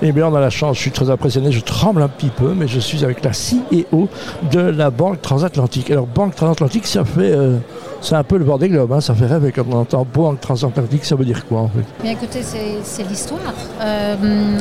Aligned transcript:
Eh 0.00 0.12
bien, 0.12 0.28
on 0.28 0.34
a 0.36 0.40
la 0.40 0.50
chance, 0.50 0.76
je 0.76 0.82
suis 0.82 0.90
très 0.92 1.10
impressionné, 1.10 1.50
je 1.50 1.60
tremble 1.60 2.02
un 2.02 2.08
petit 2.08 2.28
peu, 2.28 2.54
mais 2.56 2.68
je 2.68 2.78
suis 2.78 3.02
avec 3.04 3.24
la 3.24 3.32
CEO 3.32 4.08
de 4.52 4.60
la 4.60 4.90
Banque 4.90 5.20
Transatlantique. 5.20 5.90
Alors, 5.90 6.06
Banque 6.06 6.36
Transatlantique, 6.36 6.86
ça 6.86 7.04
fait. 7.04 7.32
euh, 7.32 7.56
c'est 8.00 8.14
un 8.14 8.22
peu 8.22 8.38
le 8.38 8.44
bord 8.44 8.60
des 8.60 8.68
globes, 8.68 8.92
hein, 8.92 9.00
ça 9.00 9.12
fait 9.12 9.26
rêver 9.26 9.50
quand 9.50 9.64
on 9.68 9.74
entend 9.78 10.06
Banque 10.14 10.40
Transatlantique, 10.40 11.04
ça 11.04 11.16
veut 11.16 11.24
dire 11.24 11.44
quoi 11.46 11.62
en 11.62 11.68
fait? 11.68 11.84
Bien 12.00 12.12
écoutez, 12.12 12.42
c'est 12.42 12.76
c'est 12.84 13.02
l'histoire. 13.08 13.40
Euh, 13.82 14.14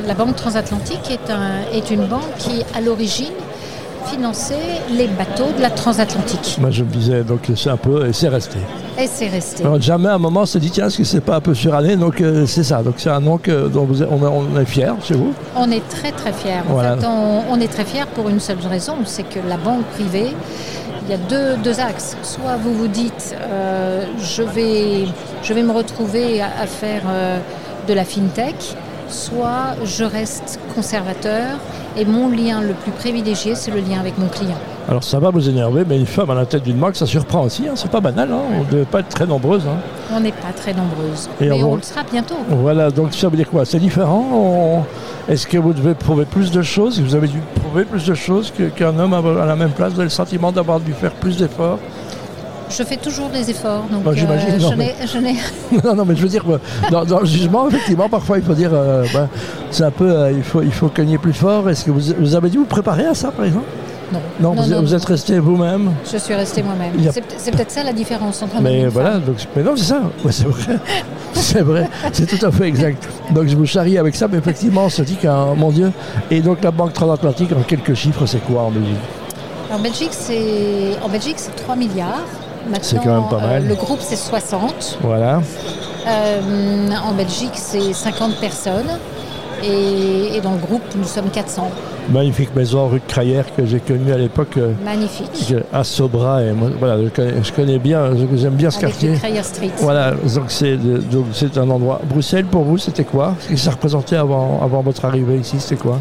la 0.08 0.14
Banque 0.16 0.36
transatlantique 0.36 1.12
est, 1.12 1.32
un- 1.32 1.62
est 1.72 1.92
une 1.92 2.08
banque 2.08 2.34
qui, 2.40 2.64
à 2.76 2.82
l'origine, 2.82 3.34
finançait 4.06 4.82
les 4.92 5.08
bateaux 5.08 5.52
de 5.56 5.62
la 5.62 5.70
transatlantique. 5.70 6.58
Moi, 6.60 6.72
je 6.72 6.84
me 6.84 6.90
disais, 6.90 7.24
donc 7.24 7.42
c'est 7.56 7.70
un 7.70 7.78
peu. 7.78 8.08
Et 8.08 8.14
c'est 8.14 8.30
resté. 8.30 8.58
Et 9.00 9.08
c'est 9.08 9.28
resté. 9.28 9.64
Alors, 9.64 9.80
jamais 9.80 10.10
à 10.10 10.16
un 10.16 10.18
moment 10.18 10.42
on 10.42 10.46
s'est 10.46 10.60
dit, 10.60 10.72
tiens, 10.72 10.88
est-ce 10.88 10.98
que 10.98 11.04
c'est 11.04 11.22
pas 11.22 11.36
un 11.36 11.42
peu 11.42 11.54
suranné 11.54 11.96
Donc, 11.96 12.20
euh, 12.20 12.46
c'est 12.48 12.64
ça. 12.64 12.82
Donc, 12.82 12.96
c'est 12.98 13.10
un 13.10 13.20
nom 13.20 13.38
que, 13.38 13.68
dont 13.68 13.86
vous 13.86 14.02
on, 14.04 14.20
on 14.24 14.60
est 14.60 14.66
fiers 14.66 14.94
chez 15.04 15.14
vous. 15.14 15.34
On 15.56 15.70
est 15.70 15.88
très 15.88 16.12
très. 16.12 16.32
En 16.70 16.80
fait, 16.80 17.06
on, 17.06 17.44
on 17.52 17.60
est 17.60 17.68
très 17.68 17.86
fiers 17.86 18.08
pour 18.16 18.30
une 18.30 18.40
seule 18.40 18.58
raison, 18.68 18.96
c'est 19.06 19.24
que 19.24 19.40
la 19.48 19.58
banque 19.58 19.84
privée, 19.94 20.34
il 21.06 21.12
y 21.12 21.14
a 21.14 21.18
deux, 21.18 21.58
deux 21.64 21.80
axes. 21.80 22.18
Soit 22.24 22.58
vous 22.62 22.74
vous 22.74 22.88
dites, 22.88 23.36
euh, 23.40 24.04
je, 24.20 24.42
vais, 24.44 25.06
je 25.44 25.54
vais 25.54 25.64
me 25.64 25.72
retrouver 25.72 26.42
à, 26.42 26.48
à 26.62 26.66
faire 26.66 27.04
euh, 27.08 27.38
de 27.88 27.94
la 27.94 28.04
fintech, 28.04 28.76
soit 29.10 29.76
je 29.86 30.04
reste 30.04 30.60
conservateur 30.76 31.58
et 31.98 32.06
mon 32.06 32.30
lien 32.30 32.62
le 32.62 32.74
plus 32.74 32.92
privilégié, 32.92 33.56
c'est 33.56 33.72
le 33.72 33.80
lien 33.80 34.00
avec 34.00 34.18
mon 34.18 34.28
client. 34.28 34.58
Alors, 34.90 35.04
ça 35.04 35.20
va 35.20 35.30
vous 35.32 35.50
énerver, 35.50 35.84
mais 35.88 35.98
une 35.98 36.06
femme 36.06 36.30
à 36.30 36.34
la 36.36 36.46
tête 36.46 36.64
d'une 36.64 36.78
banque, 36.78 36.96
ça 36.96 37.06
surprend 37.06 37.42
aussi. 37.44 37.68
hein. 37.68 37.74
C'est 37.76 37.92
pas 37.92 38.00
banal. 38.00 38.30
hein. 38.32 38.38
On 38.56 38.64
ne 38.64 38.72
devait 38.72 38.86
pas 38.86 39.02
être 39.02 39.10
très 39.10 39.26
nombreuses. 39.26 39.64
hein. 39.68 39.78
On 40.16 40.20
n'est 40.22 40.32
pas 40.32 40.54
très 40.56 40.74
nombreuses, 40.74 41.28
Et 41.42 41.50
mais 41.50 41.62
on- 41.62 41.74
on 41.74 41.76
le 41.76 41.82
sera 41.82 42.04
bientôt. 42.10 42.36
Voilà, 42.50 42.90
donc 42.90 43.14
ça 43.14 43.28
veut 43.28 43.36
dire 43.36 43.50
quoi? 43.50 43.66
C'est 43.66 43.80
différent? 43.80 44.26
On- 44.34 44.84
Est-ce 45.32 45.46
que 45.46 45.58
vous 45.58 45.74
devez 45.74 45.94
prouver 45.94 46.24
plus 46.24 46.52
de 46.52 46.62
choses? 46.62 47.02
Vous 47.02 47.14
avez 47.16 47.28
dû 47.28 47.40
prouver 47.62 47.84
plus 47.84 48.06
de 48.06 48.14
choses 48.14 48.54
qu'un 48.78 48.98
homme 48.98 49.14
à 49.14 49.46
la 49.46 49.58
même 49.58 49.72
place? 49.72 49.90
Vous 49.92 50.00
avez 50.00 50.06
le 50.06 50.10
sentiment 50.10 50.54
d'avoir 50.54 50.80
dû 50.80 50.94
faire 50.94 51.12
plus 51.12 51.36
d'efforts? 51.36 51.80
Je 52.70 52.84
fais 52.84 52.96
toujours 52.96 53.28
des 53.30 53.50
efforts, 53.50 53.84
donc 53.92 54.04
Bah, 54.04 54.12
j'imagine, 54.14 54.58
non, 54.58 54.70
je 54.72 55.18
n'ai 55.20 55.36
Non, 55.84 55.96
non, 55.96 56.06
mais 56.06 56.16
je 56.16 56.22
veux 56.22 56.28
dire, 56.30 56.46
dans, 56.92 57.04
dans 57.04 57.20
le 57.20 57.26
jugement, 57.26 57.68
effectivement, 57.68 58.08
parfois 58.08 58.38
il 58.38 58.44
faut 58.44 58.54
dire, 58.54 58.72
euh, 58.74 59.06
ben, 59.14 59.28
c'est 59.72 59.84
un 59.84 59.92
peu, 59.92 60.10
euh, 60.10 60.32
il, 60.32 60.44
faut, 60.44 60.62
il 60.62 60.72
faut 60.72 60.88
cogner 60.90 61.18
plus 61.18 61.34
fort. 61.34 61.70
Est-ce 61.70 61.84
que 61.86 61.92
vous, 61.92 62.14
vous 62.20 62.36
avez 62.36 62.50
dû 62.50 62.58
vous 62.58 62.66
préparer 62.66 63.06
à 63.06 63.14
ça, 63.14 63.32
par 63.32 63.46
exemple? 63.46 63.66
Non. 64.12 64.20
Non, 64.40 64.62
vous, 64.62 64.82
vous 64.82 64.94
êtes 64.96 65.06
resté 65.06 65.40
vous-même 65.40 65.92
Je 66.12 66.18
suis 66.18 66.34
restée 66.34 66.64
moi-même. 66.64 66.94
A- 67.08 67.12
C'est 67.12 67.22
peut- 67.22 67.36
c'est 67.38 67.52
peut-être 67.52 67.72
ça 67.72 67.84
la 67.84 67.94
différence 67.94 68.42
entre 68.42 68.58
un 68.58 68.62
Mais 68.62 68.82
une 68.82 68.88
voilà, 68.88 69.12
femme. 69.14 69.22
donc, 69.22 69.36
mais 69.56 69.64
non, 69.64 69.74
c'est 69.76 69.84
ça, 69.86 70.02
Ouais, 70.24 70.32
c'est 70.32 70.46
vrai. 70.48 70.78
C'est 71.34 71.62
vrai, 71.62 71.88
c'est 72.14 72.26
tout 72.26 72.44
à 72.44 72.52
fait 72.52 72.68
exact. 72.68 73.08
Donc 73.30 73.48
je 73.48 73.56
vous 73.56 73.66
charrie 73.68 73.98
avec 74.00 74.16
ça, 74.16 74.28
mais 74.28 74.40
effectivement, 74.40 74.86
on 74.86 74.90
se 74.90 75.04
dit 75.04 75.16
qu'un, 75.18 75.54
mon 75.54 75.70
Dieu. 75.72 75.92
Et 76.32 76.42
donc 76.42 76.64
la 76.64 76.72
Banque 76.72 76.94
Transatlantique, 76.94 77.52
en 77.52 77.62
quelques 77.62 77.94
chiffres, 77.94 78.26
c'est 78.26 78.40
quoi 78.44 78.64
en 78.64 78.72
Belgique? 78.72 78.96
En 79.72 79.78
Belgique, 79.80 80.10
c'est 80.14 80.98
en 81.04 81.10
Belgique, 81.10 81.36
c'est 81.38 81.56
3 81.56 81.76
milliards. 81.76 82.24
C'est 82.82 82.98
quand 83.04 83.22
même 83.22 83.30
pas 83.30 83.40
mal. 83.40 83.64
euh, 83.64 83.68
le 83.70 83.76
groupe, 83.76 84.00
c'est 84.02 84.16
60. 84.16 84.98
Voilà. 85.04 85.42
Euh, 86.08 86.90
en 87.08 87.14
Belgique, 87.14 87.52
c'est 87.54 87.94
50 87.94 88.36
personnes. 88.40 88.90
Et, 89.64 90.38
et 90.38 90.42
dans 90.42 90.52
le 90.54 90.58
groupe, 90.60 90.84
nous 90.96 91.04
sommes 91.06 91.30
400. 91.32 91.70
Magnifique 92.10 92.56
maison 92.56 92.88
rue 92.88 93.00
de 93.00 93.06
Crayer 93.12 93.42
que 93.56 93.66
j'ai 93.66 93.80
connue 93.80 94.14
à 94.14 94.18
l'époque 94.18 94.56
euh, 94.58 94.72
Magnifique. 94.86 95.30
que- 95.50 95.64
à 95.76 95.84
Sobra. 95.84 96.42
Et 96.44 96.52
moi, 96.54 96.70
voilà, 96.80 97.04
je 97.04 97.10
connais, 97.10 97.44
je 97.44 97.52
connais 97.52 97.80
bien, 97.80 98.12
j'aime 98.36 98.54
bien 98.54 98.70
ce 98.72 98.78
Avec 98.78 98.90
quartier. 98.92 99.10
le 99.12 99.18
Crayer 99.18 99.44
Street. 99.44 99.72
Voilà, 99.80 100.12
donc 100.12 100.46
c'est, 100.48 100.78
de- 100.78 101.00
donc 101.00 101.26
c'est 101.34 101.58
un 101.58 101.70
endroit. 101.70 102.00
Bruxelles, 102.08 102.46
pour 102.46 102.64
vous, 102.64 102.78
c'était 102.78 103.04
quoi? 103.04 103.36
Ce 103.42 103.50
que 103.50 103.56
ça 103.58 103.72
représentait 103.72 104.16
avant, 104.16 104.62
avant 104.64 104.82
votre 104.82 105.04
arrivée 105.06 105.38
ici, 105.38 105.58
c'était 105.60 105.76
quoi? 105.82 106.00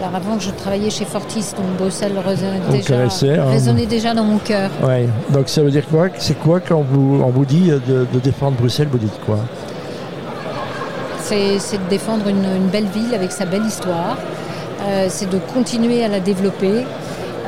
Alors 0.00 0.14
avant, 0.14 0.38
je 0.38 0.50
travaillais 0.50 0.90
chez 0.90 1.04
Fortis, 1.04 1.44
donc 1.56 1.66
Bruxelles 1.76 2.12
résonnait 2.24 2.60
déjà, 2.70 2.94
hein. 3.00 3.86
déjà 3.88 4.14
dans 4.14 4.22
mon 4.22 4.38
cœur. 4.38 4.70
Ouais. 4.86 5.08
Donc 5.30 5.48
ça 5.48 5.60
veut 5.62 5.72
dire 5.72 5.88
quoi? 5.90 6.06
C'est 6.18 6.38
quoi 6.38 6.60
quand 6.60 6.84
vous, 6.88 7.20
on 7.24 7.30
vous 7.30 7.44
dit 7.44 7.70
de, 7.70 8.06
de 8.12 8.18
défendre 8.22 8.56
Bruxelles 8.58 8.86
Vous 8.92 8.98
dites 8.98 9.18
quoi? 9.26 9.38
C'est 11.28 11.76
de 11.76 11.90
défendre 11.90 12.28
une, 12.28 12.68
belle 12.72 12.86
ville 12.86 13.14
avec 13.14 13.32
sa 13.32 13.44
belle 13.44 13.66
histoire. 13.66 14.16
Euh, 14.80 15.08
c'est 15.10 15.28
de 15.28 15.38
continuer 15.52 16.02
à 16.02 16.08
la 16.08 16.20
développer. 16.20 16.84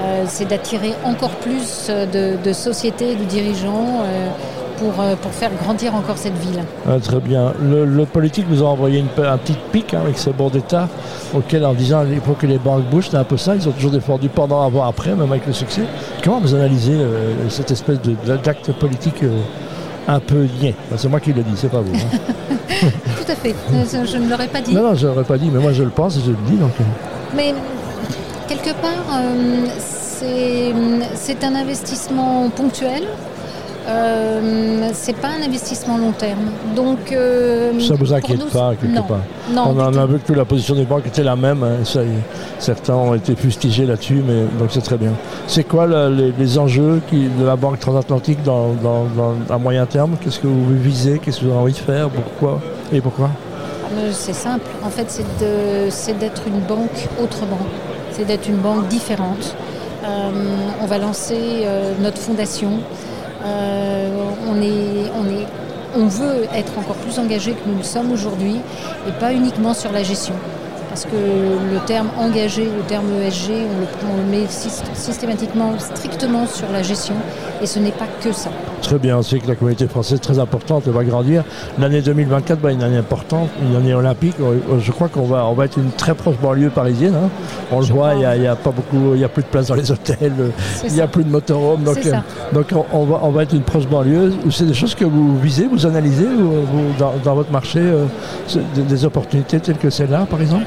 Euh, 0.02 0.24
c'est 0.26 0.46
d'attirer 0.46 0.92
encore 1.02 1.30
plus 1.30 1.90
de, 1.90 2.52
sociétés, 2.52 3.14
de 3.14 3.24
dirigeants 3.24 4.02
euh, 4.02 4.28
pour, 4.76 4.92
pour 4.92 5.32
faire 5.32 5.50
grandir 5.62 5.94
encore 5.94 6.18
cette 6.18 6.36
ville. 6.36 6.62
Ah, 6.86 6.98
Très 7.02 7.20
bien. 7.20 7.54
Le, 7.62 8.04
politique 8.04 8.44
vous 8.50 8.62
a 8.62 8.66
envoyé 8.66 8.98
une, 8.98 9.24
un 9.24 9.38
petit 9.38 9.56
pic 9.72 9.94
hein, 9.94 10.00
avec 10.02 10.18
ces 10.18 10.32
bons 10.32 10.50
d'État 10.50 10.86
auquel 11.34 11.64
en 11.64 11.72
disant 11.72 12.04
il 12.10 12.20
faut 12.20 12.34
que 12.34 12.46
les 12.46 12.58
banques 12.58 12.84
bougent, 12.90 13.08
c'est 13.10 13.16
un 13.16 13.24
peu 13.24 13.38
ça. 13.38 13.54
Ils 13.54 13.66
ont 13.66 13.72
toujours 13.72 13.92
défendu 13.92 14.28
pendant, 14.28 14.62
avant, 14.62 14.86
après, 14.86 15.14
même 15.14 15.30
avec 15.30 15.46
le 15.46 15.54
succès. 15.54 15.82
Comment 16.22 16.40
vous 16.40 16.54
analysez 16.54 16.98
cette 17.48 17.70
espèce 17.70 17.98
d'acte 18.26 18.72
politique 18.72 19.22
un 20.14 20.20
peu 20.20 20.46
niais 20.60 20.74
Enfin, 20.88 20.96
C'est 20.98 21.08
moi 21.08 21.20
qui 21.20 21.32
le 21.32 21.42
dis, 21.42 21.52
c'est 21.56 21.70
pas 21.70 21.80
vous. 21.80 21.94
hein. 21.94 22.18
Tout 22.80 23.32
à 23.32 23.34
fait. 23.36 23.54
Euh, 23.74 24.04
Je 24.06 24.16
ne 24.18 24.28
l'aurais 24.30 24.48
pas 24.48 24.60
dit. 24.60 24.74
non, 24.74 24.82
non, 24.82 24.94
je 24.94 25.06
l'aurais 25.06 25.24
pas 25.24 25.38
dit, 25.38 25.50
mais 25.52 25.60
moi 25.60 25.72
je 25.72 25.82
le 25.82 25.90
pense 25.90 26.16
et 26.16 26.20
je 26.24 26.30
le 26.30 26.36
dis. 26.46 26.56
Donc, 26.56 26.72
Mais 27.36 27.54
quelque 28.48 28.72
part, 28.80 29.04
euh, 29.12 29.66
c'est 29.78 30.72
c'est 31.14 31.44
un 31.44 31.54
investissement 31.54 32.48
ponctuel. 32.50 33.04
Euh, 33.88 34.90
c'est 34.92 35.16
pas 35.16 35.28
un 35.28 35.42
investissement 35.42 35.96
long 35.98 36.12
terme. 36.12 36.50
Donc, 36.76 37.12
euh, 37.12 37.72
ça 37.80 37.94
vous 37.94 38.12
inquiète 38.12 38.38
nous, 38.38 38.46
pas 38.46 38.74
quelque 38.80 38.94
non. 38.94 39.02
part 39.02 39.18
Non, 39.52 39.74
On 39.74 39.80
en 39.80 39.96
a 39.96 40.06
vu 40.06 40.18
que 40.18 40.32
la 40.32 40.44
position 40.44 40.74
des 40.74 40.84
banques 40.84 41.06
était 41.06 41.22
la 41.22 41.34
même. 41.36 41.62
hein, 41.62 41.84
ça 41.84 42.00
certains 42.58 42.94
ont 42.94 43.14
été 43.14 43.34
fustigés 43.34 43.86
là-dessus, 43.86 44.22
mais 44.26 44.42
donc 44.58 44.68
c'est 44.70 44.82
très 44.82 44.98
bien. 44.98 45.12
C'est 45.46 45.64
quoi 45.64 45.86
les, 45.86 46.32
les 46.38 46.58
enjeux 46.58 47.00
qui, 47.08 47.28
de 47.28 47.44
la 47.44 47.56
Banque 47.56 47.80
transatlantique 47.80 48.42
dans, 48.42 48.68
dans- 48.82 49.04
dans- 49.16 49.54
à 49.54 49.58
moyen 49.58 49.86
terme? 49.86 50.16
Qu'est-ce 50.20 50.40
que 50.40 50.46
vous 50.46 50.66
visez? 50.78 51.18
Qu'est-ce 51.18 51.40
que 51.40 51.46
vous 51.46 51.50
avez 51.52 51.60
envie 51.60 51.72
de 51.72 51.78
faire? 51.78 52.08
Pourquoi? 52.10 52.60
Et 52.92 53.00
pourquoi? 53.00 53.30
Euh, 53.96 54.10
C'est 54.12 54.34
simple. 54.34 54.66
En 54.84 54.90
fait, 54.90 55.06
c'est 55.90 56.18
d'être 56.18 56.42
une 56.46 56.60
banque 56.60 57.08
autrement. 57.22 57.58
C'est 58.12 58.26
d'être 58.26 58.48
une 58.48 58.58
banque 58.58 58.88
différente. 58.88 59.54
Euh, 60.04 60.30
on 60.82 60.86
va 60.86 60.98
lancer 60.98 61.62
euh, 61.64 61.92
notre 62.00 62.18
fondation. 62.18 62.70
Euh, 63.44 64.08
on, 65.96 66.06
veut 66.06 66.46
être 66.54 66.78
encore 66.78 66.96
plus 66.96 67.18
engagé 67.18 67.52
que 67.52 67.68
nous 67.68 67.76
le 67.76 67.82
sommes 67.82 68.12
aujourd'hui 68.12 68.56
et 69.08 69.12
pas 69.18 69.32
uniquement 69.32 69.74
sur 69.74 69.92
la 69.92 70.02
gestion. 70.02 70.34
Parce 70.90 71.04
que 71.04 71.10
le 71.14 71.78
terme 71.86 72.08
engagé, 72.18 72.64
le 72.64 72.82
terme 72.88 73.06
ESG, 73.22 73.50
on 73.52 73.80
le, 73.80 74.12
on 74.12 74.16
le 74.16 74.24
met 74.38 74.44
syst- 74.46 74.82
systématiquement, 74.94 75.72
strictement 75.78 76.46
sur 76.48 76.66
la 76.72 76.82
gestion 76.82 77.14
et 77.62 77.66
ce 77.66 77.78
n'est 77.78 77.92
pas 77.92 78.06
que 78.20 78.32
ça. 78.32 78.50
Très 78.82 78.98
bien, 78.98 79.18
on 79.18 79.22
sait 79.22 79.38
que 79.38 79.46
la 79.46 79.54
communauté 79.54 79.86
française 79.86 80.16
est 80.18 80.22
très 80.22 80.38
importante, 80.40 80.84
elle 80.86 80.92
va 80.92 81.04
grandir. 81.04 81.44
L'année 81.78 82.00
2024 82.02 82.58
va 82.60 82.70
être 82.70 82.76
une 82.78 82.82
année 82.82 82.96
importante, 82.96 83.48
une 83.62 83.76
année 83.76 83.94
olympique. 83.94 84.34
Euh, 84.40 84.56
Je 84.80 84.90
crois 84.90 85.08
qu'on 85.08 85.22
va, 85.26 85.44
on 85.46 85.52
va 85.52 85.66
être 85.66 85.76
une 85.78 85.90
très 85.92 86.14
proche 86.14 86.36
banlieue 86.38 86.70
parisienne. 86.70 87.14
hein. 87.14 87.28
On 87.70 87.78
le 87.80 87.86
voit, 87.86 88.14
il 88.14 88.18
n'y 88.20 88.24
a, 88.24 88.36
y 88.36 88.46
a 88.48 88.56
pas 88.56 88.70
beaucoup, 88.72 89.12
il 89.14 89.18
n'y 89.18 89.24
a 89.24 89.28
plus 89.28 89.42
de 89.44 89.48
place 89.48 89.68
dans 89.68 89.74
les 89.76 89.92
hôtels, 89.92 90.32
euh, 90.40 90.48
il 90.84 90.92
n'y 90.92 91.00
a 91.00 91.06
plus 91.06 91.22
de 91.22 91.30
motorhome. 91.30 91.84
Donc, 91.84 91.98
euh, 92.72 92.76
on, 92.92 93.00
on 93.00 93.04
va, 93.04 93.20
on 93.22 93.30
va 93.30 93.42
être 93.44 93.54
une 93.54 93.62
proche 93.62 93.86
banlieue. 93.86 94.32
C'est 94.50 94.66
des 94.66 94.74
choses 94.74 94.94
que 94.96 95.04
vous 95.04 95.38
visez, 95.38 95.68
vous 95.70 95.86
analysez 95.86 96.24
vous- 96.24 96.62
vous- 96.62 96.92
dans, 96.98 97.12
dans 97.22 97.34
votre 97.36 97.52
marché, 97.52 97.78
euh, 97.80 98.06
des, 98.74 98.82
des 98.82 99.04
opportunités 99.04 99.60
telles 99.60 99.78
que 99.78 99.90
celle-là, 99.90 100.26
par 100.28 100.40
exemple? 100.40 100.64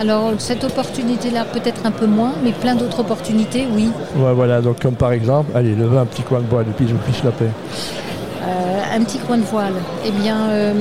Alors 0.00 0.32
cette 0.38 0.62
opportunité-là, 0.64 1.44
peut-être 1.44 1.86
un 1.86 1.90
peu 1.90 2.06
moins, 2.06 2.34
mais 2.42 2.52
plein 2.52 2.74
d'autres 2.74 3.00
opportunités, 3.00 3.66
oui. 3.74 3.90
Ouais, 4.16 4.32
Voilà, 4.34 4.60
donc 4.60 4.80
comme 4.80 4.94
par 4.94 5.12
exemple, 5.12 5.50
allez, 5.54 5.74
levez 5.74 5.98
un 5.98 6.06
petit 6.06 6.22
coin 6.22 6.40
de 6.40 6.44
bois 6.44 6.62
et 6.62 6.72
puis 6.76 6.86
je 6.86 6.94
vous 6.94 7.12
fiche 7.12 7.24
la 7.24 7.30
paix. 7.30 7.50
Euh, 8.42 8.96
un 8.96 9.02
petit 9.02 9.18
coin 9.18 9.38
de 9.38 9.42
voile. 9.42 9.74
Eh 10.04 10.10
bien, 10.10 10.50
euh, 10.50 10.72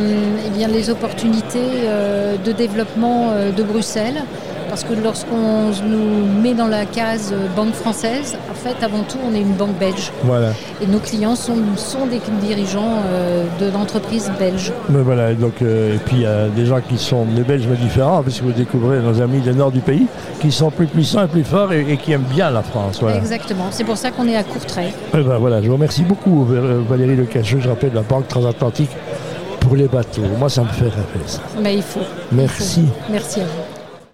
eh 0.45 0.49
bien 0.49 0.67
les 0.67 0.89
opportunités 0.89 1.69
euh, 1.85 2.35
de 2.37 2.51
développement 2.51 3.31
de 3.55 3.63
Bruxelles. 3.63 4.21
Parce 4.75 4.83
que 4.93 5.01
lorsqu'on 5.01 5.72
nous 5.87 6.41
met 6.43 6.53
dans 6.53 6.67
la 6.67 6.83
case 6.85 7.31
euh, 7.33 7.47
banque 7.55 7.73
française, 7.75 8.35
en 8.51 8.53
fait, 8.53 8.75
avant 8.83 9.03
tout, 9.03 9.17
on 9.25 9.33
est 9.33 9.39
une 9.39 9.53
banque 9.53 9.77
belge. 9.79 10.11
Voilà. 10.25 10.49
Et 10.81 10.85
nos 10.85 10.99
clients 10.99 11.35
sont, 11.37 11.55
sont 11.77 12.05
des 12.07 12.19
dirigeants 12.45 12.97
euh, 13.07 13.45
de- 13.57 13.69
d'entreprises 13.69 14.29
belges. 14.37 14.73
Mais 14.89 15.01
voilà, 15.01 15.33
donc, 15.33 15.61
euh, 15.61 15.95
et 15.95 15.97
puis 15.99 16.17
il 16.17 16.22
y 16.23 16.25
a 16.25 16.49
des 16.49 16.66
gens 16.66 16.81
qui 16.81 16.97
sont 16.97 17.23
des 17.23 17.43
Belges 17.43 17.67
mais 17.69 17.77
différents, 17.77 18.22
puisque 18.22 18.43
vous 18.43 18.51
découvrez 18.51 18.99
nos 18.99 19.22
amis 19.22 19.39
du 19.39 19.53
nord 19.53 19.72
du 19.72 19.79
pays, 19.79 20.07
qui 20.41 20.51
sont 20.51 20.72
plus 20.72 20.87
puissants 20.87 21.23
et 21.23 21.28
plus 21.29 21.45
forts 21.45 21.71
et, 21.71 21.85
et 21.93 21.95
qui 21.95 22.11
aiment 22.11 22.23
bien 22.29 22.51
la 22.51 22.61
France. 22.61 22.97
Voilà. 22.99 23.16
Exactement. 23.16 23.67
C'est 23.71 23.85
pour 23.85 23.95
ça 23.95 24.11
qu'on 24.11 24.28
est 24.28 24.35
à 24.35 24.43
Courtrai. 24.43 24.87
Eh 25.13 25.21
ben 25.23 25.37
voilà, 25.37 25.61
je 25.61 25.67
vous 25.67 25.73
remercie 25.75 26.03
beaucoup 26.03 26.43
Val- 26.43 26.81
Valérie 26.89 27.16
Lecacheux, 27.16 27.61
je 27.61 27.69
rappelle 27.69 27.93
la 27.93 28.01
Banque 28.01 28.28
Transatlantique 28.28 28.91
pour 29.61 29.78
les 29.78 29.87
bateaux. 29.87 30.23
Moi 30.37 30.49
ça 30.49 30.63
me 30.63 30.67
fait 30.67 30.83
rêver 30.83 31.23
ça. 31.28 31.39
Mais 31.63 31.75
il 31.75 31.81
faut. 31.81 32.01
Merci. 32.33 32.81
Merci 33.09 33.39
à 33.39 33.43
vous. 33.45 33.74